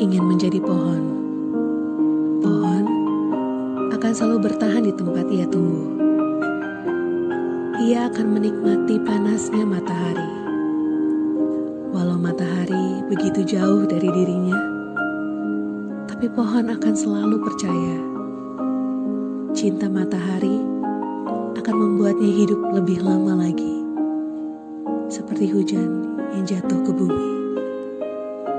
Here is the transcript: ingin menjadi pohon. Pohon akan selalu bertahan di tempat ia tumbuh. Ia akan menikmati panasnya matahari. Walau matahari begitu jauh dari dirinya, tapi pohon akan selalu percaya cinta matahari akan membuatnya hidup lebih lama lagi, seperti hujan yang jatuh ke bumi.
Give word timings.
ingin 0.00 0.24
menjadi 0.24 0.56
pohon. 0.64 1.02
Pohon 2.40 2.84
akan 3.92 4.12
selalu 4.16 4.48
bertahan 4.48 4.88
di 4.88 4.92
tempat 4.96 5.28
ia 5.28 5.44
tumbuh. 5.44 5.92
Ia 7.84 8.08
akan 8.08 8.26
menikmati 8.32 8.96
panasnya 9.04 9.60
matahari. 9.68 10.30
Walau 11.92 12.16
matahari 12.16 13.04
begitu 13.12 13.44
jauh 13.44 13.84
dari 13.84 14.08
dirinya, 14.08 14.56
tapi 16.08 16.32
pohon 16.32 16.72
akan 16.72 16.94
selalu 16.96 17.36
percaya 17.44 17.96
cinta 19.52 19.90
matahari 19.90 20.62
akan 21.58 21.76
membuatnya 21.76 22.30
hidup 22.30 22.60
lebih 22.72 23.04
lama 23.04 23.44
lagi, 23.44 23.84
seperti 25.12 25.50
hujan 25.50 26.16
yang 26.32 26.46
jatuh 26.48 26.80
ke 26.86 26.92
bumi. 26.94 27.39